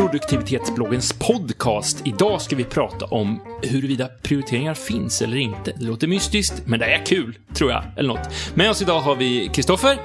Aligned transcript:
produktivitetsbloggens 0.00 1.12
podcast. 1.12 2.02
Idag 2.04 2.42
ska 2.42 2.56
vi 2.56 2.64
prata 2.64 3.04
om 3.04 3.40
huruvida 3.62 4.08
prioriteringar 4.22 4.74
finns 4.74 5.22
eller 5.22 5.36
inte. 5.36 5.72
Det 5.76 5.84
låter 5.84 6.06
mystiskt, 6.06 6.62
men 6.66 6.78
det 6.78 6.86
är 6.86 7.06
kul, 7.06 7.38
tror 7.54 7.70
jag, 7.70 7.84
eller 7.96 8.08
något. 8.08 8.28
Med 8.54 8.70
oss 8.70 8.82
idag 8.82 9.00
har 9.00 9.16
vi 9.16 9.50
Kristoffer. 9.54 9.98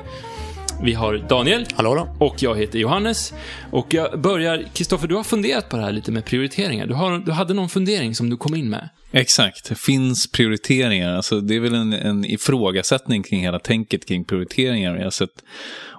Vi 0.81 0.93
har 0.93 1.17
Daniel. 1.17 1.65
Hallå 1.75 1.95
då. 1.95 2.25
Och 2.25 2.43
jag 2.43 2.55
heter 2.55 2.79
Johannes. 2.79 3.33
Och 3.71 3.93
jag 3.93 4.21
börjar, 4.21 4.63
Kristoffer, 4.73 5.07
du 5.07 5.15
har 5.15 5.23
funderat 5.23 5.69
på 5.69 5.77
det 5.77 5.83
här 5.83 5.91
lite 5.91 6.11
med 6.11 6.25
prioriteringar. 6.25 6.87
Du, 6.87 6.93
har, 6.93 7.17
du 7.17 7.31
hade 7.31 7.53
någon 7.53 7.69
fundering 7.69 8.15
som 8.15 8.29
du 8.29 8.37
kom 8.37 8.55
in 8.55 8.69
med. 8.69 8.89
Exakt. 9.15 9.79
Finns 9.79 10.31
prioriteringar? 10.31 11.15
Alltså, 11.15 11.41
det 11.41 11.55
är 11.55 11.59
väl 11.59 11.73
en, 11.73 11.93
en 11.93 12.25
ifrågasättning 12.25 13.23
kring 13.23 13.41
hela 13.41 13.59
tänket 13.59 14.07
kring 14.07 14.25
prioriteringar. 14.25 14.95
Jag 14.95 15.03
har 15.03 15.11
sett 15.11 15.43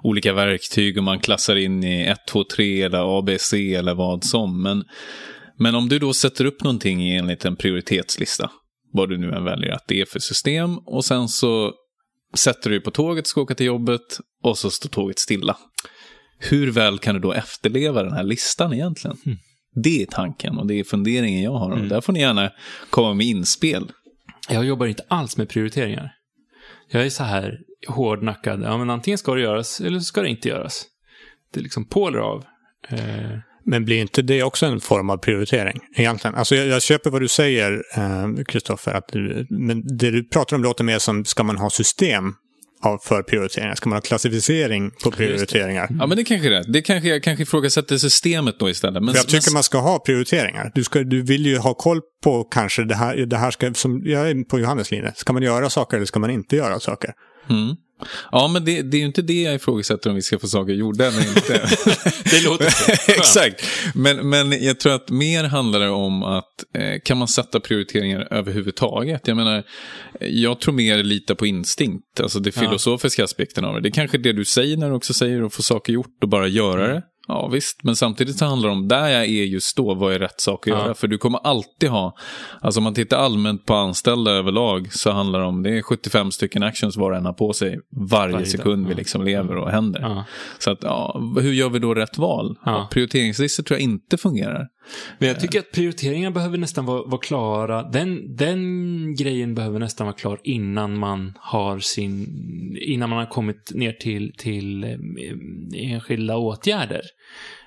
olika 0.02 0.32
verktyg 0.32 0.98
och 0.98 1.04
man 1.04 1.20
klassar 1.20 1.56
in 1.56 1.84
i 1.84 2.02
1, 2.02 2.18
2, 2.28 2.44
3 2.44 2.82
eller 2.82 3.18
ABC 3.18 3.52
eller 3.52 3.94
vad 3.94 4.24
som. 4.24 4.62
Men, 4.62 4.84
men 5.58 5.74
om 5.74 5.88
du 5.88 5.98
då 5.98 6.14
sätter 6.14 6.44
upp 6.44 6.62
någonting 6.62 7.10
enligt 7.10 7.44
en 7.44 7.56
prioritetslista, 7.56 8.50
vad 8.92 9.08
du 9.08 9.18
nu 9.18 9.32
än 9.32 9.44
väljer 9.44 9.72
att 9.72 9.84
det 9.88 10.00
är 10.00 10.06
för 10.06 10.18
system, 10.18 10.78
och 10.78 11.04
sen 11.04 11.28
så 11.28 11.72
sätter 12.34 12.70
du 12.70 12.76
dig 12.76 12.84
på 12.84 12.90
tåget, 12.90 13.26
ska 13.26 13.40
åka 13.40 13.54
till 13.54 13.66
jobbet 13.66 14.20
och 14.42 14.58
så 14.58 14.70
står 14.70 14.88
tåget 14.88 15.18
stilla. 15.18 15.56
Hur 16.38 16.70
väl 16.70 16.98
kan 16.98 17.14
du 17.14 17.20
då 17.20 17.32
efterleva 17.32 18.02
den 18.02 18.12
här 18.12 18.24
listan 18.24 18.72
egentligen? 18.72 19.16
Mm. 19.26 19.38
Det 19.84 20.02
är 20.02 20.06
tanken 20.06 20.58
och 20.58 20.66
det 20.66 20.74
är 20.74 20.84
funderingen 20.84 21.42
jag 21.42 21.52
har. 21.52 21.72
Mm. 21.72 21.88
Där 21.88 22.00
får 22.00 22.12
ni 22.12 22.20
gärna 22.20 22.50
komma 22.90 23.14
med 23.14 23.26
inspel. 23.26 23.92
Jag 24.48 24.64
jobbar 24.64 24.86
inte 24.86 25.02
alls 25.08 25.36
med 25.36 25.48
prioriteringar. 25.48 26.12
Jag 26.90 27.06
är 27.06 27.10
så 27.10 27.24
här 27.24 27.58
hårdnackad. 27.88 28.62
Ja, 28.62 28.78
men 28.78 28.90
antingen 28.90 29.18
ska 29.18 29.34
det 29.34 29.40
göras 29.40 29.80
eller 29.80 29.98
så 29.98 30.04
ska 30.04 30.22
det 30.22 30.28
inte 30.28 30.48
göras. 30.48 30.86
Det 31.52 31.60
är 31.60 31.62
liksom 31.62 31.84
på 31.84 32.08
eller 32.08 32.18
av. 32.18 32.44
Eh. 32.88 33.38
Men 33.64 33.84
blir 33.84 34.00
inte 34.00 34.22
det 34.22 34.42
också 34.42 34.66
en 34.66 34.80
form 34.80 35.10
av 35.10 35.16
prioritering 35.16 35.80
egentligen? 35.96 36.34
Alltså 36.34 36.54
jag, 36.54 36.66
jag 36.66 36.82
köper 36.82 37.10
vad 37.10 37.20
du 37.20 37.28
säger, 37.28 37.82
Kristoffer, 38.44 38.94
eh, 38.94 39.44
men 39.50 39.96
det 39.96 40.10
du 40.10 40.24
pratar 40.24 40.56
om 40.56 40.62
låter 40.62 40.84
mer 40.84 40.98
som, 40.98 41.24
ska 41.24 41.42
man 41.42 41.56
ha 41.56 41.70
system 41.70 42.34
för 43.02 43.22
prioriteringar? 43.22 43.74
Ska 43.74 43.88
man 43.88 43.96
ha 43.96 44.00
klassificering 44.00 44.90
på 45.02 45.10
prioriteringar? 45.10 45.88
Ja, 45.98 46.06
men 46.06 46.16
det 46.16 46.24
kanske 46.24 46.48
är 46.48 46.50
det. 46.50 46.64
Det 46.68 46.82
kanske 46.82 47.08
jag 47.08 47.22
kanske 47.22 47.42
ifrågasätter 47.42 47.96
systemet 47.96 48.58
då 48.58 48.70
istället. 48.70 49.02
Men, 49.02 49.14
jag 49.14 49.28
tycker 49.28 49.50
men... 49.50 49.54
man 49.54 49.62
ska 49.62 49.78
ha 49.78 49.98
prioriteringar. 49.98 50.72
Du, 50.74 50.84
ska, 50.84 50.98
du 50.98 51.22
vill 51.22 51.46
ju 51.46 51.58
ha 51.58 51.74
koll 51.74 52.00
på 52.24 52.44
kanske 52.44 52.84
det 52.84 52.94
här, 52.94 53.16
det 53.16 53.36
här 53.36 53.50
ska, 53.50 53.74
som 53.74 54.02
jag 54.04 54.30
är 54.30 54.44
på 54.44 54.58
Johannes 54.58 54.90
linje. 54.90 55.12
Ska 55.16 55.32
man 55.32 55.42
göra 55.42 55.70
saker 55.70 55.96
eller 55.96 56.06
ska 56.06 56.18
man 56.20 56.30
inte 56.30 56.56
göra 56.56 56.80
saker? 56.80 57.10
Mm. 57.50 57.76
Ja, 58.32 58.48
men 58.48 58.64
det, 58.64 58.82
det, 58.82 58.96
är 58.96 58.98
ju 58.98 59.06
inte 59.06 59.22
det 59.22 59.42
jag 59.42 59.54
ifrågasätter 59.54 60.10
om 60.10 60.16
vi 60.16 60.22
ska 60.22 60.38
få 60.38 60.48
saker 60.48 60.72
gjorda 60.72 61.06
eller 61.06 61.28
inte. 61.28 61.52
det 62.30 62.44
låter 62.44 62.70
så. 62.70 62.92
Exakt. 63.12 63.64
Men, 63.94 64.28
men 64.28 64.64
jag 64.64 64.80
tror 64.80 64.94
att 64.94 65.10
mer 65.10 65.44
handlar 65.44 65.80
det 65.80 65.88
om 65.88 66.22
att 66.22 66.64
eh, 66.74 67.00
kan 67.04 67.16
man 67.18 67.28
sätta 67.28 67.60
prioriteringar 67.60 68.28
överhuvudtaget? 68.30 69.28
Jag 69.28 69.36
menar, 69.36 69.64
jag 70.20 70.60
tror 70.60 70.74
mer 70.74 71.02
lita 71.02 71.34
på 71.34 71.46
instinkt, 71.46 72.20
alltså 72.20 72.40
det 72.40 72.52
filosofiska 72.52 73.22
ja. 73.22 73.24
aspekten 73.24 73.64
av 73.64 73.74
det. 73.74 73.80
Det 73.80 73.88
är 73.88 73.92
kanske 73.92 74.18
det 74.18 74.32
du 74.32 74.44
säger 74.44 74.76
när 74.76 74.88
du 74.88 74.94
också 74.94 75.14
säger 75.14 75.42
att 75.42 75.54
få 75.54 75.62
saker 75.62 75.92
gjort 75.92 76.22
och 76.22 76.28
bara 76.28 76.46
göra 76.46 76.84
mm. 76.84 76.96
det. 76.96 77.02
Ja 77.28 77.48
visst, 77.48 77.82
men 77.82 77.96
samtidigt 77.96 78.36
så 78.36 78.44
handlar 78.44 78.68
det 78.68 78.72
om 78.72 78.88
där 78.88 79.08
jag 79.08 79.22
är 79.22 79.44
just 79.44 79.76
då, 79.76 79.94
vad 79.94 80.14
är 80.14 80.18
rätt 80.18 80.40
sak 80.40 80.66
att 80.66 80.72
ja. 80.72 80.82
göra? 80.82 80.94
För 80.94 81.08
du 81.08 81.18
kommer 81.18 81.38
alltid 81.38 81.90
ha, 81.90 82.16
alltså 82.60 82.80
om 82.80 82.84
man 82.84 82.94
tittar 82.94 83.16
allmänt 83.16 83.66
på 83.66 83.74
anställda 83.74 84.30
överlag 84.30 84.92
så 84.92 85.10
handlar 85.10 85.40
det 85.40 85.46
om, 85.46 85.62
det 85.62 85.78
är 85.78 85.82
75 85.82 86.32
stycken 86.32 86.62
actions 86.62 86.96
var 86.96 87.10
och 87.10 87.16
en 87.16 87.26
har 87.26 87.32
på 87.32 87.52
sig 87.52 87.80
varje, 88.10 88.32
varje 88.32 88.46
sekund 88.46 88.84
ja. 88.84 88.88
vi 88.88 88.94
liksom 88.94 89.24
lever 89.24 89.56
och 89.56 89.70
händer. 89.70 90.00
Ja. 90.00 90.24
Så 90.58 90.70
att, 90.70 90.78
ja, 90.82 91.20
hur 91.40 91.52
gör 91.52 91.68
vi 91.68 91.78
då 91.78 91.94
rätt 91.94 92.18
val? 92.18 92.56
Ja. 92.64 92.88
Prioriteringslistor 92.90 93.64
tror 93.64 93.80
jag 93.80 93.84
inte 93.84 94.16
fungerar. 94.16 94.68
Men 95.18 95.28
jag 95.28 95.40
tycker 95.40 95.58
att 95.58 95.70
prioriteringar 95.72 96.30
behöver 96.30 96.58
nästan 96.58 96.86
vara, 96.86 97.02
vara, 97.02 97.20
klara. 97.20 97.82
Den, 97.82 98.36
den 98.36 99.14
grejen 99.14 99.54
behöver 99.54 99.78
nästan 99.78 100.06
vara 100.06 100.16
klar 100.16 100.40
innan 100.44 100.98
man 100.98 101.32
har 101.40 101.78
sin, 101.78 102.26
innan 102.80 103.10
man 103.10 103.18
har 103.18 103.26
kommit 103.26 103.70
ner 103.74 103.92
till, 103.92 104.32
till 104.38 104.84
eh, 104.84 104.90
enskilda 105.74 106.36
åtgärder. 106.36 107.02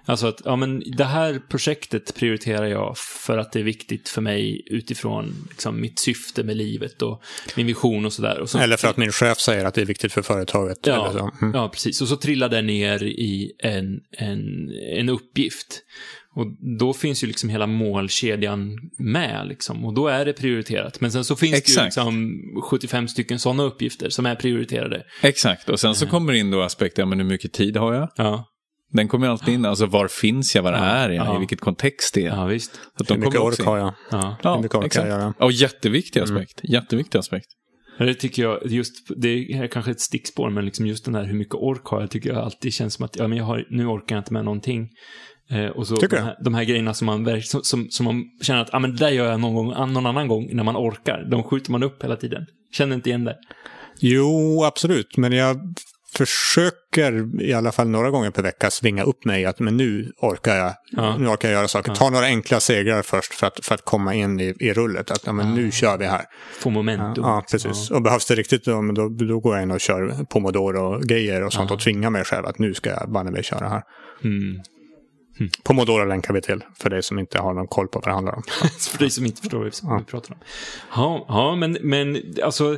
Alltså 0.10 0.28
att, 0.28 0.42
ja 0.46 0.56
men 0.56 0.84
det 0.98 1.04
här 1.04 1.42
projektet 1.50 2.16
prioriterar 2.16 2.66
jag 2.66 2.98
för 2.98 3.38
att 3.38 3.52
det 3.52 3.60
är 3.60 3.64
viktigt 3.64 4.10
för 4.10 4.22
mig 4.22 4.64
utifrån 4.66 5.48
liksom, 5.50 5.82
mitt 5.82 6.00
syfte 6.00 6.44
med 6.44 6.58
livet 6.58 7.02
och 7.02 7.24
min 7.56 7.68
vision 7.68 8.06
och 8.06 8.14
sådär. 8.14 8.46
Så, 8.46 8.58
eller 8.58 8.78
för 8.78 8.88
att 8.88 8.98
min 8.98 9.12
chef 9.12 9.38
säger 9.38 9.66
att 9.66 9.74
det 9.74 9.82
är 9.82 9.86
viktigt 9.86 10.14
för 10.14 10.22
företaget. 10.22 10.78
Ja, 10.82 11.32
mm. 11.42 11.54
ja 11.56 11.70
precis. 11.70 12.02
Och 12.02 12.08
så 12.08 12.16
trillar 12.16 12.50
det 12.50 12.62
ner 12.62 13.04
i 13.04 13.52
en, 13.60 14.00
en, 14.12 14.70
en 14.98 15.10
uppgift. 15.10 15.84
Och 16.36 16.46
då 16.80 16.94
finns 16.94 17.24
ju 17.24 17.28
liksom 17.28 17.50
hela 17.50 17.68
målkedjan 17.68 18.78
med 18.98 19.48
liksom. 19.48 19.86
Och 19.86 19.94
då 19.94 20.08
är 20.08 20.26
det 20.26 20.34
prioriterat. 20.34 21.02
Men 21.02 21.12
sen 21.12 21.24
så 21.24 21.36
finns 21.36 21.58
Exakt. 21.58 21.76
det 21.76 21.82
ju 21.82 21.86
liksom 21.86 22.34
75 22.70 23.08
stycken 23.08 23.40
sådana 23.40 23.64
uppgifter 23.64 24.10
som 24.10 24.26
är 24.26 24.36
prioriterade. 24.36 25.04
Exakt, 25.22 25.70
och 25.70 25.80
sen 25.80 25.96
så 25.96 26.08
kommer 26.08 26.34
in 26.34 26.52
då 26.52 26.62
aspekten, 26.62 27.10
men 27.10 27.20
hur 27.20 27.26
mycket 27.26 27.54
tid 27.54 27.78
har 27.78 27.94
jag? 27.94 28.10
Ja. 28.16 28.46
Den 28.92 29.08
kommer 29.08 29.28
alltid 29.28 29.54
in, 29.54 29.66
alltså 29.66 29.86
var 29.86 30.08
finns 30.08 30.56
jag, 30.56 30.64
var 30.64 30.74
ja, 30.74 30.80
är 30.80 31.10
jag, 31.10 31.26
ja. 31.26 31.36
i 31.36 31.40
vilket 31.40 31.60
kontext 31.60 32.14
det 32.14 32.26
är. 32.26 32.30
Ja, 32.30 32.46
visst. 32.46 32.80
Så 32.98 33.04
de 33.04 33.14
hur 33.14 33.20
mycket 33.20 33.40
ork 33.40 33.62
har 33.66 33.78
jag? 33.78 33.94
Ja, 34.12 34.38
ja 34.44 34.56
hur 34.56 34.62
mycket 34.62 34.78
ork 34.78 34.86
exakt. 34.86 35.08
jag 35.08 35.20
göra? 35.20 35.34
Och 35.40 35.52
jätteviktig 35.52 36.20
mm. 36.20 36.36
aspekt, 36.36 36.64
mm. 36.64 36.74
jätteviktig 36.74 37.20
aspekt. 37.20 37.48
Det 37.98 38.14
tycker 38.14 38.44
jag, 38.44 38.60
just, 38.66 38.94
det 39.18 39.30
är 39.30 39.68
kanske 39.68 39.92
ett 39.92 40.00
stickspår, 40.02 40.50
men 40.50 40.66
liksom 40.66 40.88
just 40.88 41.06
den 41.06 41.14
där 41.14 41.24
hur 41.24 41.34
mycket 41.34 41.56
ork 41.56 41.86
har 41.86 42.02
jag, 42.02 42.12
tycker 42.12 42.30
jag 42.30 42.38
alltid 42.38 42.74
känns 42.74 42.94
som 42.94 43.06
att, 43.06 43.16
ja 43.16 43.28
men 43.28 43.38
jag 43.38 43.46
har, 43.46 43.66
nu 43.70 43.86
orkar 43.86 44.16
jag 44.16 44.22
inte 44.22 44.34
med 44.34 44.46
någonting. 44.46 44.90
Eh, 45.52 45.66
och 45.66 45.88
så 45.88 45.96
de 45.96 46.18
här, 46.18 46.36
de 46.44 46.54
här, 46.54 46.64
grejerna 46.64 46.94
som 46.94 47.06
man, 47.06 47.42
som, 47.42 47.64
som, 47.64 47.88
som 47.90 48.06
man 48.06 48.24
känner 48.42 48.62
att 48.62 48.74
ah, 48.74 48.80
men 48.80 48.92
det 48.92 48.98
där 48.98 49.10
gör 49.10 49.32
jag 49.32 49.40
någon, 49.40 49.56
gång, 49.56 49.94
någon 49.94 50.06
annan 50.06 50.28
gång 50.28 50.50
när 50.52 50.64
man 50.64 50.78
orkar. 50.78 51.28
De 51.32 51.44
skjuter 51.44 51.72
man 51.72 51.84
upp 51.84 52.04
hela 52.04 52.16
tiden. 52.16 52.46
Känner 52.72 52.96
inte 52.96 53.10
igen 53.10 53.26
det? 53.26 53.38
Jo, 54.00 54.64
absolut. 54.64 55.18
Men 55.18 55.32
jag 55.32 55.58
försöker 56.18 57.42
i 57.42 57.54
alla 57.54 57.72
fall 57.72 57.88
några 57.88 58.10
gånger 58.10 58.32
per 58.32 58.44
vecka 58.44 58.72
svinga 58.72 59.04
upp 59.04 59.26
mig 59.26 59.46
att 59.46 59.60
men 59.60 59.78
nu 59.78 60.12
orkar 60.18 60.56
jag, 60.56 60.74
ja. 60.92 61.18
nu 61.18 61.28
orkar 61.28 61.50
jag 61.50 61.58
göra 61.58 61.68
saker. 61.68 61.92
Ja. 61.92 61.96
Ta 61.96 62.10
några 62.10 62.26
enkla 62.26 62.60
segrar 62.60 63.02
först 63.02 63.34
för 63.34 63.48
att, 63.48 63.66
för 63.66 63.76
att 63.76 63.86
komma 63.86 64.16
in 64.16 64.40
i, 64.40 64.56
i 64.60 64.74
rullet. 64.74 65.12
Att 65.12 65.26
ja, 65.26 65.34
men 65.34 65.56
nu 65.56 65.72
kör 65.72 65.98
vi 65.98 66.06
här. 66.06 66.26
Få 66.60 66.70
momentum. 66.70 67.24
Ja, 67.24 67.46
precis. 67.52 67.92
Och 67.92 68.02
behövs 68.02 68.26
det 68.26 68.36
riktigt 68.36 68.66
då, 68.66 68.92
då, 68.92 69.10
då 69.10 69.40
går 69.40 69.56
jag 69.56 69.64
in 69.64 69.72
och 69.72 69.80
kör 69.80 70.26
pomodoro-grejer 70.26 71.44
och 71.44 71.54
sånt 71.54 71.72
och 71.72 71.80
tvingar 71.80 72.10
mig 72.10 72.24
själv 72.24 72.46
att 72.46 72.60
nu 72.60 72.74
ska 72.74 72.90
jag 72.90 73.12
banne 73.12 73.32
mig 73.32 73.44
köra 73.44 73.70
här. 73.70 73.82
Mm. 74.24 74.62
Mm. 75.40 75.52
Pomodoro 75.64 76.06
länkar 76.06 76.34
vi 76.34 76.42
till 76.42 76.64
för 76.80 76.90
dig 76.90 77.04
som 77.04 77.20
inte 77.20 77.40
har 77.40 77.54
någon 77.54 77.68
koll 77.68 77.88
på 77.88 78.00
vad 78.00 78.08
det 78.08 78.14
handlar 78.14 78.36
om. 78.36 78.44
för 78.92 79.00
dig 79.00 79.10
som 79.10 79.26
inte 79.26 79.42
förstår 79.42 79.72
vad 79.84 80.00
vi 80.00 80.06
pratar 80.06 80.34
om. 80.34 80.40
Ja, 80.96 81.26
ja 81.28 81.56
men, 81.56 81.78
men 81.82 82.24
alltså. 82.44 82.78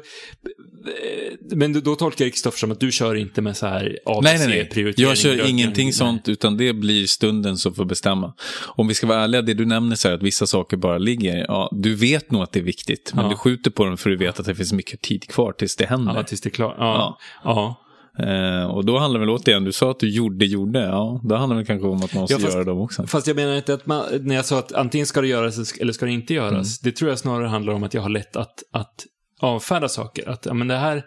Men 1.51 1.83
då 1.83 1.95
tolkar 1.95 2.25
jag 2.25 2.31
Kristoffer 2.31 2.57
som 2.57 2.71
att 2.71 2.79
du 2.79 2.91
kör 2.91 3.15
inte 3.15 3.41
med 3.41 3.57
så 3.57 3.67
här 3.67 3.99
ABC 4.05 4.23
nej, 4.23 4.47
nej, 4.47 4.69
nej. 4.75 4.93
Jag 4.97 5.17
kör 5.17 5.49
ingenting 5.49 5.85
nej. 5.85 5.93
sånt 5.93 6.29
utan 6.29 6.57
det 6.57 6.73
blir 6.73 7.05
stunden 7.07 7.57
som 7.57 7.73
får 7.73 7.85
bestämma. 7.85 8.33
Om 8.65 8.87
vi 8.87 8.93
ska 8.93 9.07
vara 9.07 9.19
ärliga, 9.19 9.41
det 9.41 9.53
du 9.53 9.65
nämner 9.65 9.95
så 9.95 10.07
här 10.07 10.15
att 10.15 10.23
vissa 10.23 10.47
saker 10.47 10.77
bara 10.77 10.97
ligger. 10.97 11.45
Ja, 11.47 11.69
du 11.71 11.95
vet 11.95 12.31
nog 12.31 12.41
att 12.41 12.51
det 12.51 12.59
är 12.59 12.63
viktigt, 12.63 13.11
men 13.13 13.25
ja. 13.25 13.31
du 13.31 13.37
skjuter 13.37 13.71
på 13.71 13.85
dem 13.85 13.97
för 13.97 14.09
att 14.09 14.19
du 14.19 14.25
vet 14.25 14.39
att 14.39 14.45
det 14.45 14.55
finns 14.55 14.73
mycket 14.73 15.01
tid 15.01 15.27
kvar 15.27 15.51
tills 15.51 15.75
det 15.75 15.85
händer. 15.85 16.15
Ja, 16.15 16.23
tills 16.23 16.41
det 16.41 16.49
är 16.49 16.51
klart. 16.51 16.75
Ja. 16.77 17.17
ja. 17.43 17.43
ja. 17.43 17.87
Eh, 18.23 18.65
och 18.65 18.85
då 18.85 18.97
handlar 18.97 19.19
det 19.19 19.25
väl 19.25 19.35
återigen, 19.35 19.63
du 19.63 19.71
sa 19.71 19.91
att 19.91 19.99
du 19.99 20.09
gjorde, 20.09 20.45
gjorde, 20.45 20.79
ja, 20.79 21.21
då 21.23 21.35
handlar 21.35 21.57
det 21.57 21.65
kanske 21.65 21.87
om 21.87 22.03
att 22.03 22.13
man 22.13 22.21
måste 22.21 22.33
ja, 22.33 22.39
fast, 22.39 22.53
göra 22.53 22.63
dem 22.63 22.79
också. 22.79 23.07
Fast 23.07 23.27
jag 23.27 23.35
menar 23.35 23.55
inte 23.55 23.73
att 23.73 23.85
man, 23.85 24.05
när 24.19 24.35
jag 24.35 24.45
sa 24.45 24.59
att 24.59 24.73
antingen 24.73 25.07
ska 25.07 25.21
det 25.21 25.27
göras 25.27 25.79
eller 25.79 25.93
ska 25.93 26.05
det 26.05 26.11
inte 26.11 26.33
göras, 26.33 26.53
mm. 26.53 26.65
det 26.83 26.91
tror 26.91 27.09
jag 27.09 27.19
snarare 27.19 27.47
handlar 27.47 27.73
om 27.73 27.83
att 27.83 27.93
jag 27.93 28.01
har 28.01 28.09
lätt 28.09 28.35
att, 28.35 28.63
att 28.71 29.05
avfärda 29.39 29.87
saker. 29.87 30.29
Att, 30.29 30.45
ja 30.45 30.53
men 30.53 30.67
det 30.67 30.77
här, 30.77 31.05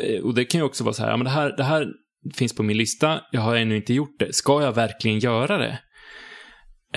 eh, 0.00 0.22
och 0.22 0.34
det 0.34 0.44
kan 0.44 0.60
ju 0.60 0.64
också 0.64 0.84
vara 0.84 0.94
så 0.94 1.02
här, 1.02 1.10
ja 1.10 1.16
men 1.16 1.24
det 1.24 1.30
här, 1.30 1.54
det 1.56 1.64
här 1.64 1.88
finns 2.34 2.54
på 2.54 2.62
min 2.62 2.76
lista, 2.76 3.20
jag 3.30 3.40
har 3.40 3.56
ännu 3.56 3.76
inte 3.76 3.94
gjort 3.94 4.18
det, 4.18 4.34
ska 4.34 4.62
jag 4.62 4.72
verkligen 4.72 5.18
göra 5.18 5.58
det? 5.58 5.78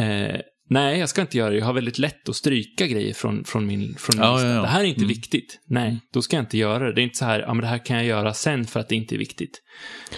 Eh, 0.03 0.39
Nej, 0.73 0.99
jag 0.99 1.09
ska 1.09 1.21
inte 1.21 1.37
göra 1.37 1.49
det. 1.49 1.57
Jag 1.57 1.65
har 1.65 1.73
väldigt 1.73 1.97
lätt 1.97 2.29
att 2.29 2.35
stryka 2.35 2.87
grejer 2.87 3.13
från, 3.13 3.43
från 3.43 3.65
min, 3.65 3.95
från 3.97 4.15
min 4.15 4.25
ja, 4.25 4.33
lista. 4.33 4.47
Ja, 4.47 4.55
ja. 4.55 4.61
Det 4.61 4.67
här 4.67 4.79
är 4.79 4.85
inte 4.85 4.99
mm. 4.99 5.07
viktigt. 5.07 5.59
Nej, 5.67 5.99
då 6.13 6.21
ska 6.21 6.35
jag 6.35 6.43
inte 6.43 6.57
göra 6.57 6.85
det. 6.85 6.93
Det 6.93 7.01
är 7.01 7.03
inte 7.03 7.17
så 7.17 7.25
här, 7.25 7.39
ja 7.39 7.53
men 7.53 7.61
det 7.61 7.67
här 7.67 7.85
kan 7.85 7.95
jag 7.97 8.05
göra 8.05 8.33
sen 8.33 8.65
för 8.65 8.79
att 8.79 8.89
det 8.89 8.95
inte 8.95 9.15
är 9.15 9.17
viktigt. 9.17 9.61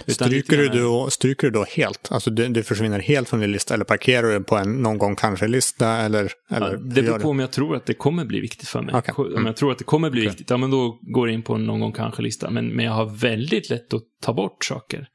stryker, 0.06 0.56
du 0.56 0.68
då, 0.68 1.10
stryker 1.10 1.46
du 1.46 1.50
då 1.50 1.64
helt? 1.68 2.08
Alltså 2.12 2.30
det, 2.30 2.48
det, 2.48 2.62
försvinner 2.62 2.98
helt 2.98 3.28
från 3.28 3.40
din 3.40 3.52
lista 3.52 3.74
eller 3.74 3.84
parkerar 3.84 4.38
du 4.38 4.44
på 4.44 4.56
en 4.56 4.82
någon 4.82 4.98
gång 4.98 5.16
kanske-lista? 5.16 5.88
Eller, 5.88 6.32
eller 6.50 6.76
det 6.76 7.02
beror 7.02 7.18
på 7.18 7.28
om 7.28 7.38
jag 7.38 7.50
tror 7.50 7.76
att 7.76 7.86
det 7.86 7.94
kommer 7.94 8.24
bli 8.24 8.40
viktigt 8.40 8.68
för 8.68 8.82
mig. 8.82 8.94
Okay. 8.94 9.14
Mm. 9.26 9.36
Om 9.36 9.46
jag 9.46 9.56
tror 9.56 9.72
att 9.72 9.78
det 9.78 9.84
kommer 9.84 10.10
bli 10.10 10.20
okay. 10.20 10.28
viktigt, 10.28 10.50
ja 10.50 10.56
men 10.56 10.70
då 10.70 10.98
går 11.02 11.28
jag 11.28 11.34
in 11.34 11.42
på 11.42 11.54
en 11.54 11.64
någon 11.64 11.80
gång 11.80 11.92
kanske-lista. 11.92 12.50
Men, 12.50 12.68
men 12.68 12.84
jag 12.84 12.92
har 12.92 13.16
väldigt 13.16 13.70
lätt 13.70 13.94
att 13.94 14.02
ta 14.22 14.32
bort 14.32 14.64
saker. 14.64 15.08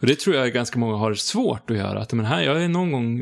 Och 0.00 0.06
det 0.06 0.18
tror 0.18 0.36
jag 0.36 0.52
ganska 0.52 0.78
många 0.78 0.96
har 0.96 1.14
svårt 1.14 1.70
att 1.70 1.76
göra. 1.76 2.00
Att 2.00 2.12
men 2.12 2.26
här, 2.26 2.42
jag 2.42 2.54
har 2.54 2.68
någon 2.68 2.92
gång 2.92 3.20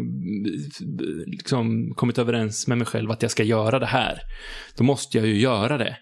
liksom 1.26 1.94
kommit 1.96 2.19
överens 2.19 2.67
med 2.67 2.78
mig 2.78 2.87
själv 2.87 3.11
att 3.11 3.23
jag 3.23 3.31
ska 3.31 3.43
göra 3.43 3.78
det 3.78 3.87
här. 3.87 4.19
Då 4.76 4.84
måste 4.84 5.19
jag 5.19 5.26
ju 5.26 5.38
göra 5.38 5.78
det. 5.78 5.96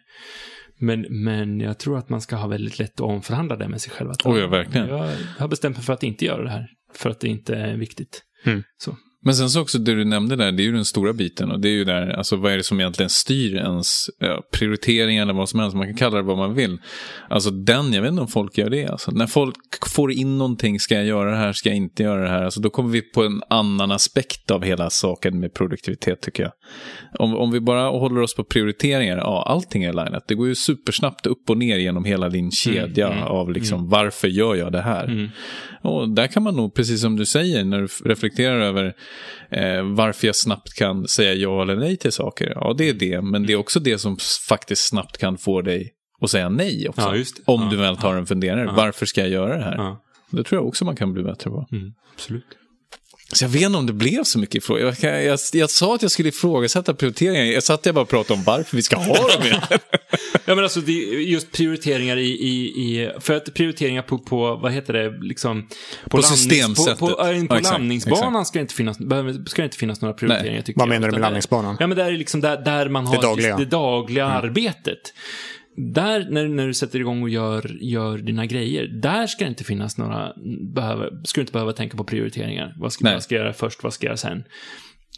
Men, 0.79 1.06
men 1.25 1.61
jag 1.61 1.79
tror 1.79 1.99
att 1.99 2.09
man 2.09 2.21
ska 2.21 2.37
ha 2.37 2.47
väldigt 2.47 2.79
lätt 2.79 2.94
att 2.94 3.00
omförhandla 3.00 3.56
det 3.56 3.69
med 3.69 3.81
sig 3.81 3.93
själv. 3.93 4.11
Att, 4.11 4.26
oh 4.26 4.38
ja, 4.38 4.47
verkligen. 4.47 4.88
Jag 4.88 5.11
har 5.38 5.49
bestämt 5.49 5.76
mig 5.76 5.85
för 5.85 5.93
att 5.93 6.03
inte 6.03 6.25
göra 6.25 6.43
det 6.43 6.50
här. 6.50 6.67
För 6.94 7.11
att 7.11 7.20
det 7.20 7.29
inte 7.29 7.55
är 7.55 7.77
viktigt. 7.77 8.23
Mm. 8.44 8.62
Så. 8.79 8.97
Men 9.25 9.35
sen 9.35 9.50
så 9.50 9.61
också 9.61 9.79
det 9.79 9.94
du 9.94 10.05
nämnde 10.05 10.37
där, 10.37 10.53
det 10.53 10.62
är 10.62 10.65
ju 10.65 10.73
den 10.73 10.85
stora 10.85 11.12
biten. 11.12 11.50
Och 11.50 11.61
det 11.61 11.69
är 11.69 11.73
ju 11.73 11.85
där, 11.85 12.09
alltså 12.09 12.37
vad 12.37 12.53
är 12.53 12.56
det 12.56 12.65
som 12.65 12.81
egentligen 12.81 13.11
styr 13.11 13.56
ens 13.56 14.06
ja, 14.19 14.43
prioriteringar 14.53 15.23
eller 15.23 15.35
vad 15.35 15.49
som 15.49 15.61
helst. 15.61 15.77
Man 15.77 15.87
kan 15.87 15.97
kalla 15.97 16.17
det 16.17 16.23
vad 16.23 16.38
man 16.38 16.55
vill. 16.55 16.79
Alltså 17.29 17.50
den, 17.50 17.93
jag 17.93 18.03
vet 18.03 18.11
inte 18.11 18.23
om 18.23 18.29
folk 18.29 18.59
gör 18.59 18.70
det. 18.70 18.87
Alltså, 18.87 19.11
när 19.11 19.27
folk 19.27 19.56
får 19.89 20.13
in 20.13 20.39
någonting, 20.39 20.81
ska 20.81 20.95
jag 20.95 21.05
göra 21.05 21.31
det 21.31 21.37
här, 21.37 21.53
ska 21.53 21.69
jag 21.69 21.77
inte 21.77 22.03
göra 22.03 22.23
det 22.23 22.29
här. 22.29 22.43
Alltså, 22.43 22.61
då 22.61 22.71
kommer 22.71 22.91
vi 22.91 23.03
på 23.03 23.23
en 23.23 23.43
annan 23.51 23.93
aspekt 23.93 24.51
av 24.51 24.63
hela 24.63 24.91
saken 24.91 25.41
med 25.41 25.55
produktivitet 25.55 26.21
tycker 26.21 26.43
jag. 26.43 26.53
Om, 27.19 27.37
om 27.37 27.51
vi 27.51 27.61
bara 27.61 27.89
håller 27.89 28.21
oss 28.21 28.35
på 28.35 28.45
prioriteringar, 28.45 29.17
ja 29.17 29.45
allting 29.49 29.85
är 29.85 29.93
linat. 29.93 30.29
Det 30.29 30.35
går 30.35 30.49
ju 30.49 30.55
supersnabbt 30.55 31.27
upp 31.27 31.51
och 31.51 31.59
ner 31.59 31.77
genom 31.77 32.05
hela 32.05 32.29
din 32.29 32.51
kedja 32.51 33.07
mm, 33.07 33.19
mm, 33.19 33.31
av 33.31 33.53
liksom 33.53 33.79
mm. 33.79 33.91
varför 33.91 34.29
gör 34.29 34.55
jag 34.55 34.73
det 34.73 34.83
här. 34.83 35.05
Mm. 35.05 35.29
Och 35.83 36.09
där 36.09 36.27
kan 36.27 36.43
man 36.43 36.57
nog, 36.57 36.75
precis 36.75 37.01
som 37.01 37.17
du 37.17 37.27
säger, 37.27 37.65
när 37.65 37.81
du 37.81 37.89
reflekterar 38.05 38.61
över 38.61 38.85
eh, 39.51 39.83
varför 39.83 40.27
jag 40.27 40.37
snabbt 40.37 40.75
kan 40.75 41.09
säga 41.09 41.35
ja 41.35 41.63
eller 41.63 41.77
nej 41.77 41.97
till 41.97 42.13
saker. 42.13 42.53
Ja, 42.55 42.75
det 42.79 42.89
är 42.89 42.95
det, 42.95 43.23
men 43.23 43.47
det 43.47 43.53
är 43.53 43.57
också 43.57 43.81
det 43.81 43.99
som 43.99 44.17
faktiskt 44.49 44.89
snabbt 44.89 45.19
kan 45.19 45.39
få 45.39 45.63
dig 45.63 45.93
att 46.25 46.31
säga 46.31 46.49
nej 46.49 46.88
också. 46.88 47.17
Ja, 47.17 47.25
om 47.44 47.62
ja, 47.62 47.69
du 47.71 47.76
väl 47.76 47.97
tar 47.97 48.15
en 48.15 48.26
funderare. 48.26 48.73
Varför 48.76 49.06
ska 49.06 49.21
jag 49.21 49.31
göra 49.31 49.56
det 49.56 49.65
här? 49.65 49.97
Det 50.31 50.44
tror 50.44 50.61
jag 50.61 50.69
också 50.69 50.85
man 50.85 50.97
kan 50.97 51.12
bli 51.12 51.23
bättre 51.23 51.50
på. 51.50 51.67
Mm, 51.73 51.93
absolut. 52.15 52.44
Så 53.32 53.44
jag 53.44 53.49
vet 53.49 53.62
inte 53.62 53.79
om 53.79 53.87
det 53.87 53.93
blev 53.93 54.25
så 54.25 54.38
mycket 54.38 54.65
frågor. 54.65 54.82
Jag, 54.82 54.94
jag, 55.00 55.25
jag, 55.25 55.38
jag, 55.53 55.71
sa 55.71 55.94
att 55.94 56.03
jag 56.03 56.11
skulle 56.11 56.29
ifrågasätta 56.29 56.94
prioriteringar. 56.94 57.44
Jag 57.44 57.62
satt 57.62 57.87
jag 57.87 57.94
bara 57.94 58.03
och 58.03 58.09
pratade 58.09 58.38
om 58.38 58.44
varför 58.44 58.76
vi 58.76 58.82
ska 58.82 58.97
ha 58.97 59.15
dem 59.15 59.29
ja, 60.44 60.55
men 60.55 60.59
alltså 60.59 60.81
det, 60.81 60.93
just 60.93 61.53
prioriteringar 61.53 62.17
i, 62.17 62.29
i, 62.29 62.67
i, 62.67 63.11
För 63.20 63.35
att 63.35 63.55
prioriteringar 63.55 64.03
på, 64.03 64.19
på 64.19 64.56
vad 64.56 64.73
heter 64.73 64.93
det, 64.93 65.19
liksom... 65.20 65.69
På, 66.05 66.17
på 66.17 66.23
systemsättet. 66.23 66.99
På, 66.99 67.09
på, 67.09 67.15
på, 67.15 67.47
på 67.49 67.55
ja, 67.55 67.61
landningsbanan 67.61 68.41
exakt. 68.41 68.49
ska 68.49 68.59
det 68.59 68.61
inte 68.61 68.75
finnas, 68.75 68.97
ska 69.50 69.62
det 69.62 69.67
inte 69.67 69.77
finnas 69.77 70.00
några 70.00 70.15
prioriteringar, 70.15 70.62
tycker 70.62 70.81
Vad 70.81 70.88
menar 70.88 71.09
du 71.09 71.12
med 71.12 71.20
landningsbanan? 71.20 71.77
Ja, 71.81 71.87
men 71.87 71.97
det 71.97 72.05
är 72.05 72.12
liksom 72.12 72.41
där, 72.41 72.56
där 72.65 72.88
man 72.88 73.06
har 73.06 73.17
det 73.17 73.23
dagliga, 73.23 73.56
det 73.56 73.65
dagliga 73.65 74.25
mm. 74.25 74.37
arbetet 74.37 75.12
där, 75.76 76.31
när, 76.31 76.49
när 76.49 76.67
du 76.67 76.75
sätter 76.75 77.00
igång 77.00 77.23
och 77.23 77.29
gör, 77.29 77.76
gör 77.81 78.19
dina 78.19 78.47
grejer, 78.47 78.87
där 78.87 79.26
ska 79.26 79.44
det 79.44 79.49
inte 79.49 79.65
finnas 79.65 79.99
några, 79.99 80.32
behöva, 80.75 81.05
ska 81.25 81.41
du 81.41 81.43
inte 81.43 81.53
behöva 81.53 81.73
tänka 81.73 81.97
på 81.97 82.05
prioriteringar. 82.05 82.75
Vad 82.79 82.93
ska, 82.93 83.12
vad 83.12 83.23
ska 83.23 83.35
jag 83.35 83.43
göra 83.43 83.53
först, 83.53 83.82
vad 83.82 83.93
ska 83.93 84.06
jag 84.06 84.11
göra 84.11 84.17
sen? 84.17 84.44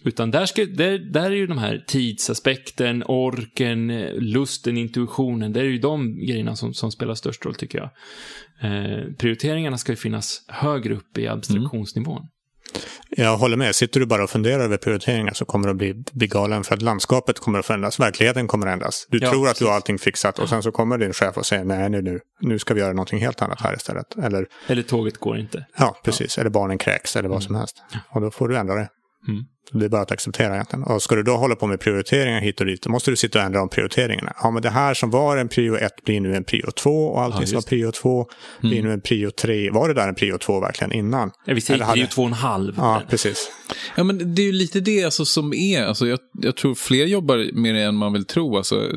Utan 0.04 0.30
där, 0.30 0.46
ska, 0.46 0.64
där, 0.64 0.98
där 0.98 1.30
är 1.30 1.34
ju 1.34 1.46
de 1.46 1.58
här 1.58 1.84
tidsaspekten, 1.86 3.02
orken, 3.06 3.88
lusten, 4.18 4.76
intuitionen, 4.76 5.52
det 5.52 5.60
är 5.60 5.64
ju 5.64 5.78
de 5.78 6.18
grejerna 6.18 6.56
som, 6.56 6.74
som 6.74 6.92
spelar 6.92 7.14
störst 7.14 7.44
roll 7.44 7.54
tycker 7.54 7.78
jag. 7.78 7.90
Eh, 8.60 9.04
prioriteringarna 9.18 9.78
ska 9.78 9.92
ju 9.92 9.96
finnas 9.96 10.44
högre 10.48 10.94
upp 10.94 11.18
i 11.18 11.28
abstraktionsnivån. 11.28 12.16
Mm. 12.16 12.28
Jag 13.08 13.36
håller 13.36 13.56
med. 13.56 13.74
Sitter 13.74 14.00
du 14.00 14.06
bara 14.06 14.24
och 14.24 14.30
funderar 14.30 14.64
över 14.64 14.76
prioriteringar 14.76 15.32
så 15.32 15.44
kommer 15.44 15.68
du 15.68 15.74
bli, 15.74 16.04
bli 16.12 16.26
galen 16.26 16.64
för 16.64 16.74
att 16.74 16.82
landskapet 16.82 17.38
kommer 17.38 17.58
att 17.58 17.66
förändras. 17.66 18.00
Verkligheten 18.00 18.46
kommer 18.46 18.66
att 18.66 18.72
ändras. 18.72 19.06
Du 19.10 19.18
ja, 19.18 19.30
tror 19.30 19.48
att 19.48 19.58
du 19.58 19.64
har 19.64 19.72
allting 19.72 19.98
fixat 19.98 20.38
och 20.38 20.48
sen 20.48 20.62
så 20.62 20.72
kommer 20.72 20.98
din 20.98 21.12
chef 21.12 21.36
och 21.36 21.46
säger 21.46 21.64
nej 21.64 21.90
nu, 21.90 22.02
nu, 22.02 22.20
nu 22.40 22.58
ska 22.58 22.74
vi 22.74 22.80
göra 22.80 22.92
någonting 22.92 23.18
helt 23.18 23.42
annat 23.42 23.60
här 23.60 23.74
istället. 23.74 24.16
Eller, 24.22 24.46
eller 24.66 24.82
tåget 24.82 25.16
går 25.16 25.38
inte. 25.38 25.66
Ja, 25.78 26.00
precis. 26.04 26.36
Ja. 26.36 26.40
Eller 26.40 26.50
barnen 26.50 26.78
kräks 26.78 27.16
eller 27.16 27.28
vad 27.28 27.36
mm. 27.36 27.46
som 27.46 27.54
helst. 27.54 27.82
Och 28.08 28.20
då 28.20 28.30
får 28.30 28.48
du 28.48 28.56
ändra 28.56 28.74
det. 28.74 28.88
Mm. 29.28 29.44
Det 29.72 29.84
är 29.84 29.88
bara 29.88 30.02
att 30.02 30.12
acceptera 30.12 30.54
egentligen. 30.54 30.82
Och 30.82 31.02
ska 31.02 31.14
du 31.14 31.22
då 31.22 31.36
hålla 31.36 31.56
på 31.56 31.66
med 31.66 31.80
prioriteringar 31.80 32.40
hit 32.40 32.60
och 32.60 32.66
dit, 32.66 32.82
då 32.82 32.90
måste 32.90 33.10
du 33.10 33.16
sitta 33.16 33.38
och 33.38 33.44
ändra 33.44 33.62
om 33.62 33.68
prioriteringarna. 33.68 34.32
Ja, 34.42 34.50
men 34.50 34.62
det 34.62 34.70
här 34.70 34.94
som 34.94 35.10
var 35.10 35.36
en 35.36 35.48
prio 35.48 35.76
1 35.76 36.04
blir 36.04 36.20
nu 36.20 36.36
en 36.36 36.44
prio 36.44 36.70
2 36.70 36.90
och 36.90 37.22
allting 37.22 37.40
ja, 37.40 37.46
som 37.46 37.54
var 37.54 37.62
prio 37.62 37.92
2 37.92 38.26
blir 38.60 38.72
mm. 38.72 38.84
nu 38.84 38.92
en 38.92 39.00
prio 39.00 39.30
3. 39.30 39.70
Var 39.70 39.88
det 39.88 39.94
där 39.94 40.08
en 40.08 40.14
prio 40.14 40.38
2 40.38 40.60
verkligen 40.60 40.92
innan? 40.92 41.30
Ja, 41.44 41.54
vi 41.54 41.60
säger 41.60 41.92
prio 41.92 42.06
2,5. 42.06 42.74
Ja, 42.76 43.02
precis. 43.08 43.50
Ja, 43.96 44.04
men 44.04 44.34
det 44.34 44.42
är 44.42 44.46
ju 44.46 44.52
lite 44.52 44.80
det 44.80 45.04
alltså, 45.04 45.24
som 45.24 45.54
är, 45.54 45.84
alltså, 45.84 46.06
jag, 46.06 46.18
jag 46.42 46.56
tror 46.56 46.74
fler 46.74 47.06
jobbar 47.06 47.50
mer 47.52 47.74
än 47.74 47.96
man 47.96 48.12
vill 48.12 48.24
tro. 48.24 48.56
Alltså, 48.56 48.90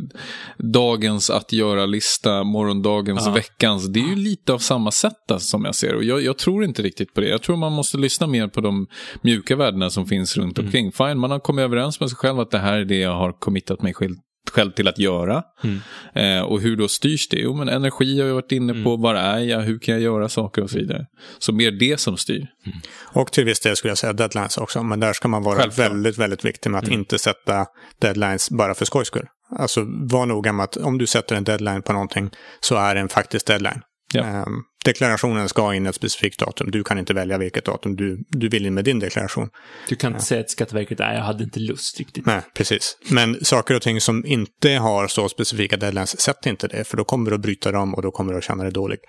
dagens 0.57 1.29
att 1.29 1.53
göra-lista, 1.53 2.43
morgondagens, 2.43 3.25
ja. 3.25 3.31
veckans, 3.31 3.87
det 3.87 3.99
är 3.99 4.09
ju 4.09 4.15
lite 4.15 4.53
av 4.53 4.59
samma 4.59 4.91
sätt 4.91 5.31
alltså, 5.31 5.47
som 5.47 5.65
jag 5.65 5.75
ser 5.75 5.95
Och 5.95 6.03
jag, 6.03 6.23
jag, 6.23 6.37
tror 6.37 6.63
inte 6.63 6.81
riktigt 6.81 7.13
på 7.13 7.21
det. 7.21 7.27
Jag 7.27 7.41
tror 7.41 7.57
man 7.57 7.71
måste 7.71 7.97
lyssna 7.97 8.27
mer 8.27 8.47
på 8.47 8.61
de 8.61 8.87
mjuka 9.21 9.55
värdena 9.55 9.89
som 9.89 10.05
finns 10.05 10.37
runt 10.37 10.58
mm. 10.59 10.67
omkring. 10.67 10.91
Fine, 10.91 11.19
man 11.19 11.31
har 11.31 11.39
kommit 11.39 11.63
överens 11.63 11.99
med 11.99 12.09
sig 12.09 12.17
själv 12.17 12.39
att 12.39 12.51
det 12.51 12.59
här 12.59 12.73
är 12.73 12.85
det 12.85 12.99
jag 12.99 13.15
har 13.15 13.31
committat 13.31 13.81
mig 13.81 13.93
själv 13.93 14.15
själv 14.51 14.71
till 14.71 14.87
att 14.87 14.99
göra. 14.99 15.43
Mm. 15.63 15.79
Eh, 16.13 16.43
och 16.43 16.61
hur 16.61 16.77
då 16.77 16.87
styrs 16.87 17.29
det? 17.29 17.37
Jo, 17.37 17.53
men 17.53 17.69
energi 17.69 18.19
har 18.19 18.27
jag 18.27 18.35
varit 18.35 18.51
inne 18.51 18.73
på. 18.73 18.89
Mm. 18.89 19.01
Var 19.01 19.15
är 19.15 19.39
jag? 19.39 19.61
Hur 19.61 19.79
kan 19.79 19.93
jag 19.93 20.01
göra 20.01 20.29
saker 20.29 20.61
och 20.63 20.69
så 20.69 20.77
vidare. 20.77 21.05
Så 21.39 21.53
mer 21.53 21.71
det 21.71 21.99
som 21.99 22.17
styr. 22.17 22.47
Mm. 22.65 22.77
Och 23.13 23.31
till 23.31 23.45
viss 23.45 23.59
del 23.59 23.75
skulle 23.75 23.91
jag 23.91 23.97
säga 23.97 24.13
deadlines 24.13 24.57
också. 24.57 24.83
Men 24.83 24.99
där 24.99 25.13
ska 25.13 25.27
man 25.27 25.43
vara 25.43 25.57
Självklart. 25.57 25.91
väldigt, 25.91 26.17
väldigt 26.17 26.45
viktig 26.45 26.69
med 26.69 26.79
att 26.79 26.87
mm. 26.87 26.99
inte 26.99 27.19
sätta 27.19 27.65
deadlines 28.01 28.49
bara 28.49 28.73
för 28.73 28.85
skojs 28.85 29.07
skull. 29.07 29.25
Alltså 29.59 29.85
var 29.87 30.25
noga 30.25 30.53
med 30.53 30.63
att 30.63 30.77
om 30.77 30.97
du 30.97 31.07
sätter 31.07 31.35
en 31.35 31.43
deadline 31.43 31.81
på 31.81 31.93
någonting 31.93 32.29
så 32.59 32.75
är 32.75 32.95
det 32.95 33.01
en 33.01 33.09
faktisk 33.09 33.47
deadline. 33.47 33.81
Ja. 34.13 34.43
Um, 34.43 34.63
deklarationen 34.85 35.49
ska 35.49 35.73
in 35.73 35.85
ett 35.85 35.95
specifikt 35.95 36.39
datum. 36.39 36.71
Du 36.71 36.83
kan 36.83 36.97
inte 36.97 37.13
välja 37.13 37.37
vilket 37.37 37.65
datum 37.65 37.95
du, 37.95 38.23
du 38.29 38.49
vill 38.49 38.65
in 38.65 38.73
med 38.73 38.85
din 38.85 38.99
deklaration. 38.99 39.49
Du 39.89 39.95
kan 39.95 40.11
inte 40.11 40.21
ja. 40.21 40.25
säga 40.25 40.43
till 40.43 40.51
Skatteverket 40.51 40.99
att 40.99 41.15
jag 41.15 41.23
hade 41.23 41.43
inte 41.43 41.59
lust 41.59 41.99
riktigt. 41.99 42.25
Nej, 42.25 42.41
precis. 42.53 42.97
Men 43.11 43.45
saker 43.45 43.75
och 43.75 43.81
ting 43.81 44.01
som 44.01 44.25
inte 44.25 44.69
har 44.69 45.07
så 45.07 45.29
specifika 45.29 45.77
deadlines, 45.77 46.21
sätt 46.21 46.45
inte 46.45 46.67
det. 46.67 46.83
För 46.83 46.97
då 46.97 47.03
kommer 47.03 47.29
du 47.29 47.35
att 47.35 47.41
bryta 47.41 47.71
dem 47.71 47.93
och 47.93 48.01
då 48.01 48.11
kommer 48.11 48.31
du 48.31 48.37
att 48.37 48.43
känna 48.43 48.63
dig 48.63 48.71
dålig. 48.71 48.99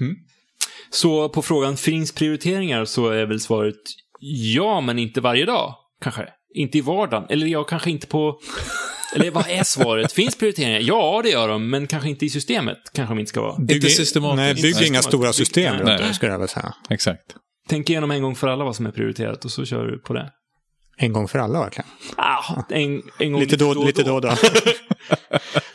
Mm. 0.00 0.14
Så 0.90 1.28
på 1.28 1.42
frågan, 1.42 1.76
finns 1.76 2.12
prioriteringar? 2.12 2.84
Så 2.84 3.08
är 3.08 3.26
väl 3.26 3.40
svaret 3.40 3.74
ja, 4.54 4.80
men 4.80 4.98
inte 4.98 5.20
varje 5.20 5.44
dag. 5.44 5.74
Kanske. 6.02 6.28
Inte 6.54 6.78
i 6.78 6.80
vardagen. 6.80 7.26
Eller 7.30 7.46
ja, 7.46 7.64
kanske 7.64 7.90
inte 7.90 8.06
på 8.06 8.40
eller 9.14 9.30
vad 9.30 9.48
är 9.48 9.64
svaret? 9.64 10.12
Finns 10.12 10.38
prioriteringar? 10.38 10.80
Ja, 10.80 11.20
det 11.24 11.30
gör 11.30 11.48
de, 11.48 11.70
men 11.70 11.86
kanske 11.86 12.08
inte 12.08 12.26
i 12.26 12.30
systemet. 12.30 12.78
Kanske 12.92 13.14
de 13.14 13.18
inte 13.20 13.28
ska 13.28 13.40
vara. 13.40 13.58
Bygg, 13.58 13.76
inte 13.76 13.90
systematiskt. 13.90 14.62
Nej, 14.62 14.72
bygg 14.72 14.88
inga 14.88 15.02
stora 15.02 15.32
system 15.32 15.76
runt 15.76 15.98
det, 15.98 16.14
skulle 16.14 16.32
jag 16.32 16.38
väl 16.38 16.48
säga. 16.48 16.74
Exakt. 16.90 17.22
Tänk 17.68 17.90
igenom 17.90 18.10
en 18.10 18.22
gång 18.22 18.36
för 18.36 18.48
alla 18.48 18.64
vad 18.64 18.76
som 18.76 18.86
är 18.86 18.90
prioriterat 18.90 19.44
och 19.44 19.50
så 19.50 19.64
kör 19.64 19.84
du 19.84 19.98
på 19.98 20.12
det. 20.12 20.30
En 20.96 21.12
gång 21.12 21.28
för 21.28 21.38
alla 21.38 21.60
verkligen? 21.60 21.88
Ah, 22.16 22.62
en, 22.70 23.02
en 23.18 23.32
gång 23.32 23.40
lite 23.40 23.56
då, 23.56 23.74
då, 23.74 23.84
lite 23.84 24.02
då. 24.02 24.20
då. 24.20 24.34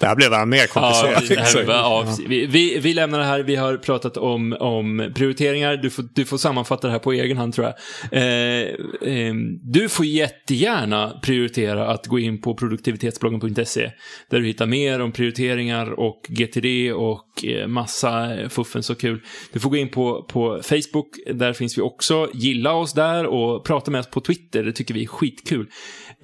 Det 0.03 0.07
här 0.07 0.15
blev 0.15 0.29
bara 0.29 0.45
mer 0.45 0.67
komplicerat. 0.67 1.29
Ja, 1.29 1.61
vi, 1.61 1.65
ja, 1.67 2.15
vi, 2.27 2.45
vi, 2.45 2.79
vi, 2.79 2.93
lämnar 2.93 3.19
det 3.19 3.25
här. 3.25 3.39
Vi 3.39 3.55
har 3.55 3.77
pratat 3.77 4.17
om, 4.17 4.57
om 4.59 5.11
prioriteringar. 5.15 5.77
Du 5.77 5.89
får, 5.89 6.05
du 6.13 6.25
får 6.25 6.37
sammanfatta 6.37 6.87
det 6.87 6.91
här 6.91 6.99
på 6.99 7.11
egen 7.11 7.37
hand 7.37 7.53
tror 7.53 7.67
jag. 7.67 7.75
Eh, 8.11 8.67
eh, 9.13 9.33
du 9.63 9.89
får 9.89 10.05
jättegärna 10.05 11.19
prioritera 11.23 11.87
att 11.87 12.07
gå 12.07 12.19
in 12.19 12.41
på 12.41 12.55
produktivitetsbloggen.se 12.55 13.91
där 14.29 14.39
du 14.39 14.45
hittar 14.45 14.65
mer 14.65 15.01
om 15.01 15.11
prioriteringar 15.11 15.99
och 15.99 16.25
GTD 16.29 16.93
och 16.93 17.45
eh, 17.45 17.67
massa 17.67 18.31
fuffen 18.49 18.83
så 18.83 18.95
kul. 18.95 19.21
Du 19.53 19.59
får 19.59 19.69
gå 19.69 19.77
in 19.77 19.89
på, 19.89 20.23
på 20.23 20.61
Facebook. 20.63 21.09
Där 21.33 21.53
finns 21.53 21.77
vi 21.77 21.81
också. 21.81 22.29
Gilla 22.33 22.73
oss 22.73 22.93
där 22.93 23.25
och 23.25 23.65
prata 23.65 23.91
med 23.91 23.99
oss 23.99 24.09
på 24.09 24.21
Twitter. 24.21 24.63
Det 24.63 24.71
tycker 24.71 24.93
vi 24.93 25.03
är 25.03 25.07
skitkul. 25.07 25.67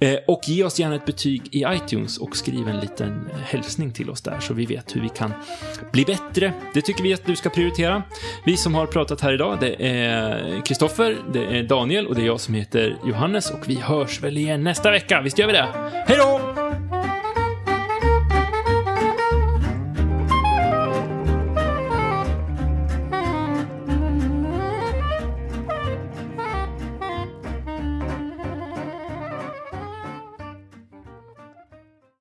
Eh, 0.00 0.18
och 0.26 0.40
ge 0.46 0.64
oss 0.64 0.78
gärna 0.78 0.94
ett 0.94 1.06
betyg 1.06 1.42
i 1.50 1.64
iTunes 1.68 2.18
och 2.18 2.36
skriv 2.36 2.68
en 2.68 2.80
liten 2.80 3.28
hälsning 3.70 3.92
till 3.92 4.10
oss 4.10 4.22
där 4.22 4.40
så 4.40 4.54
vi 4.54 4.66
vet 4.66 4.96
hur 4.96 5.00
vi 5.00 5.08
kan 5.08 5.32
bli 5.92 6.04
bättre. 6.04 6.52
Det 6.74 6.82
tycker 6.82 7.02
vi 7.02 7.14
att 7.14 7.26
du 7.26 7.36
ska 7.36 7.50
prioritera. 7.50 8.02
Vi 8.44 8.56
som 8.56 8.74
har 8.74 8.86
pratat 8.86 9.20
här 9.20 9.32
idag, 9.32 9.58
det 9.60 9.86
är 9.86 10.64
Kristoffer, 10.64 11.16
det 11.32 11.58
är 11.58 11.62
Daniel 11.62 12.06
och 12.06 12.14
det 12.14 12.22
är 12.22 12.26
jag 12.26 12.40
som 12.40 12.54
heter 12.54 12.96
Johannes 13.04 13.50
och 13.50 13.68
vi 13.68 13.74
hörs 13.74 14.20
väl 14.20 14.36
igen 14.36 14.64
nästa 14.64 14.90
vecka. 14.90 15.20
Visst 15.20 15.38
gör 15.38 15.46
vi 15.46 15.52
det? 15.52 15.68
Hej 16.06 16.16
då! 16.18 16.49